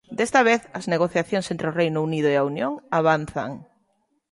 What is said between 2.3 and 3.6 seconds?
e a Unión avanzan.